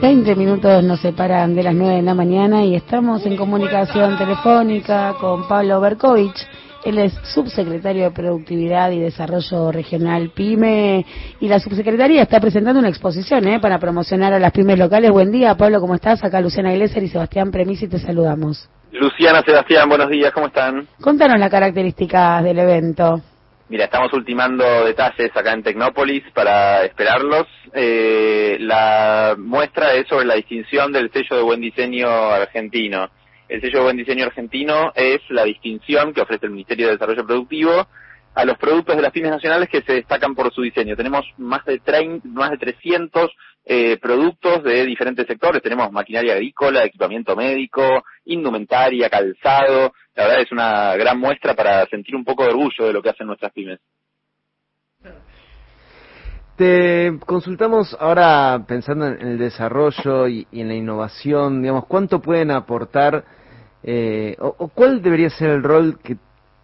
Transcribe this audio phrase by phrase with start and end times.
[0.00, 5.14] 20 minutos nos separan de las 9 de la mañana y estamos en comunicación telefónica
[5.18, 6.46] con Pablo Berkovich.
[6.84, 11.04] Él es subsecretario de Productividad y Desarrollo Regional PYME
[11.40, 13.58] y la subsecretaría está presentando una exposición ¿eh?
[13.58, 15.10] para promocionar a las pymes locales.
[15.10, 16.22] Buen día, Pablo, ¿cómo estás?
[16.22, 18.68] Acá Luciana Iglesias y Sebastián Premisi te saludamos.
[18.92, 20.86] Luciana, Sebastián, buenos días, ¿cómo están?
[21.00, 23.22] Contanos las características del evento.
[23.68, 27.48] Mira, estamos ultimando detalles acá en Tecnópolis para esperarlos.
[27.72, 33.10] Eh, la muestra es sobre la distinción del sello de buen diseño argentino.
[33.48, 37.26] El sello de buen diseño argentino es la distinción que ofrece el Ministerio de Desarrollo
[37.26, 37.88] Productivo
[38.36, 40.94] a los productos de las pymes nacionales que se destacan por su diseño.
[40.94, 43.30] Tenemos más de, 30, más de 300
[43.64, 45.60] eh, productos de diferentes sectores.
[45.60, 49.92] Tenemos maquinaria agrícola, equipamiento médico, indumentaria, calzado.
[50.16, 53.10] La verdad es una gran muestra para sentir un poco de orgullo de lo que
[53.10, 53.78] hacen nuestras pymes.
[56.56, 63.24] Te consultamos ahora pensando en el desarrollo y, en la innovación, digamos, ¿cuánto pueden aportar
[63.82, 66.16] eh, o, cuál debería ser el rol que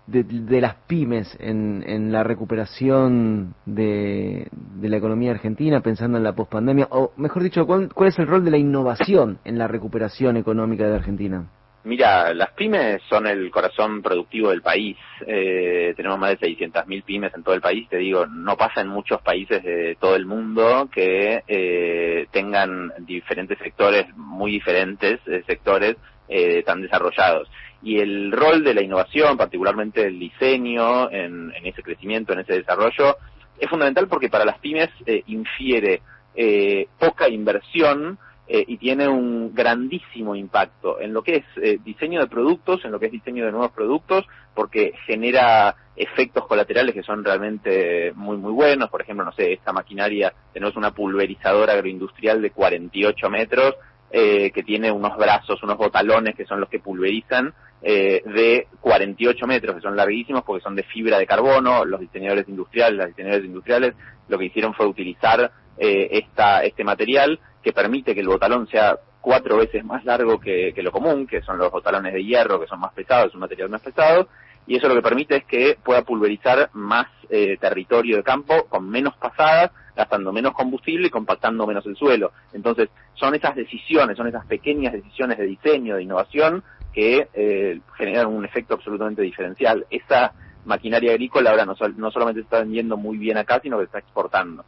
[0.06, 4.48] de, las pymes en, la recuperación de,
[4.80, 6.88] la economía argentina, pensando en la pospandemia?
[6.90, 10.88] O mejor dicho, ¿cuál, ¿cuál es el rol de la innovación en la recuperación económica
[10.88, 11.50] de Argentina?
[11.84, 14.96] Mira, las pymes son el corazón productivo del país.
[15.26, 17.88] Eh, tenemos más de 600.000 pymes en todo el país.
[17.88, 23.58] Te digo, no pasa en muchos países de todo el mundo que eh, tengan diferentes
[23.58, 25.96] sectores, muy diferentes eh, sectores
[26.28, 27.48] eh, tan desarrollados
[27.82, 33.16] y el rol de la innovación, particularmente el diseño en, ese crecimiento, en ese desarrollo,
[33.58, 36.00] es fundamental porque para las pymes eh, infiere
[36.34, 42.26] eh, poca inversión eh, y tiene un grandísimo impacto en lo que es diseño de
[42.26, 47.24] productos, en lo que es diseño de nuevos productos, porque genera efectos colaterales que son
[47.24, 48.90] realmente muy muy buenos.
[48.90, 53.74] Por ejemplo, no sé, esta maquinaria, tenemos una pulverizadora agroindustrial de 48 metros
[54.10, 59.74] que tiene unos brazos, unos botalones que son los que pulverizan eh, de 48 metros,
[59.74, 61.84] que son larguísimos porque son de fibra de carbono.
[61.84, 63.94] Los diseñadores industriales, las diseñadores industriales,
[64.28, 68.98] lo que hicieron fue utilizar eh, esta, este material que permite que el botalón sea
[69.20, 72.80] cuatro veces más largo que, lo común, que son los botalones de hierro, que son
[72.80, 74.28] más pesados, es un material más pesado,
[74.66, 78.88] y eso lo que permite es que pueda pulverizar más eh, territorio de campo con
[78.88, 82.32] menos pasadas, gastando menos combustible y compactando menos el suelo.
[82.52, 86.62] Entonces, son esas decisiones, son esas pequeñas decisiones de diseño, de innovación,
[86.92, 89.86] que eh, generan un efecto absolutamente diferencial.
[89.90, 90.32] Esa
[90.64, 93.86] maquinaria agrícola ahora no, no solamente se está vendiendo muy bien acá, sino que se
[93.86, 94.64] está exportando.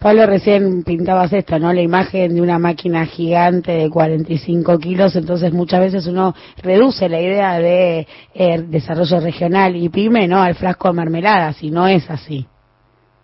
[0.00, 1.72] Pablo, recién pintabas esto, ¿no?
[1.72, 7.20] La imagen de una máquina gigante de 45 kilos, entonces muchas veces uno reduce la
[7.20, 10.40] idea de eh, desarrollo regional y pyme, ¿no?
[10.40, 12.46] Al frasco de mermelada, si no es así.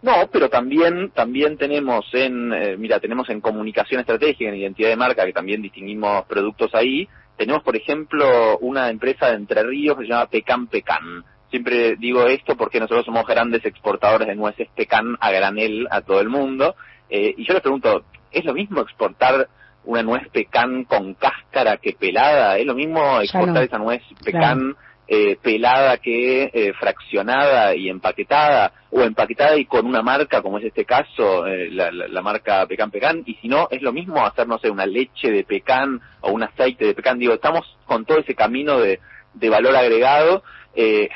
[0.03, 4.97] No, pero también también tenemos en, eh, mira, tenemos en comunicación estratégica, en identidad de
[4.97, 10.05] marca, que también distinguimos productos ahí, tenemos, por ejemplo, una empresa de Entre Ríos que
[10.05, 11.25] se llama Pecan Pecan.
[11.55, 16.21] Siempre digo esto porque nosotros somos grandes exportadores de nueces pecan a granel a todo
[16.21, 16.75] el mundo.
[17.09, 19.47] Eh, y yo les pregunto, ¿es lo mismo exportar
[19.85, 22.59] una nuez pecan con cáscara que pelada?
[22.59, 24.75] ¿Es lo mismo exportar esa nuez pecan
[25.07, 30.65] eh, pelada que eh, fraccionada y empaquetada, o empaquetada y con una marca, como es
[30.65, 34.59] este caso, eh, la, marca Pecan Pecan, y si no, es lo mismo hacer, no
[34.59, 37.21] sé, una leche de pecan o un aceite de pecan.
[37.21, 38.99] Digo, estamos con todo ese camino de,
[39.35, 40.43] de valor agregado,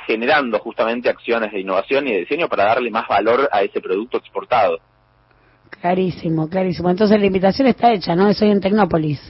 [0.07, 4.19] generando justamente acciones de innovación y de diseño para darle más valor a ese producto
[4.19, 4.79] exportado.
[5.81, 6.91] Clarísimo, clarísimo.
[6.91, 8.33] Entonces la invitación está hecha, ¿no?
[8.33, 9.21] Soy en Tecnópolis.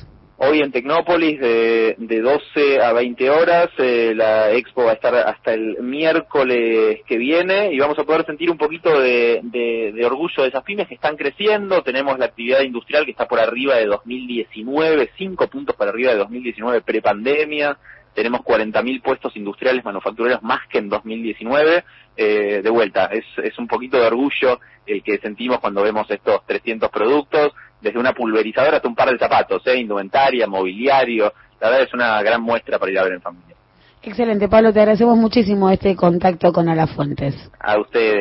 [0.40, 5.12] Hoy en Tecnópolis de, de 12 a 20 horas, eh, la expo va a estar
[5.12, 10.42] hasta el miércoles que viene y vamos a poder sentir un poquito de, de, orgullo
[10.42, 11.82] de esas pymes que están creciendo.
[11.82, 16.18] Tenemos la actividad industrial que está por arriba de 2019, cinco puntos para arriba de
[16.18, 17.76] 2019 prepandemia.
[18.18, 21.84] Tenemos 40.000 puestos industriales manufactureros más que en 2019.
[22.16, 26.44] Eh, de vuelta, es, es un poquito de orgullo el que sentimos cuando vemos estos
[26.44, 29.76] 300 productos desde una pulverizadora hasta un par de zapatos, ¿eh?
[29.78, 31.32] indumentaria, mobiliario.
[31.60, 33.54] La verdad es una gran muestra para ir a ver en familia.
[34.02, 37.36] Excelente, Pablo, te agradecemos muchísimo este contacto con Alafuentes.
[37.60, 38.16] A ustedes.